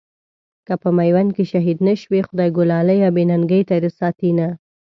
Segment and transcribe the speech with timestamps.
[0.67, 4.47] که په ميوند کې شهيد نه شوې، خدایږو لاليه بې ننګۍ ته دې ساتينه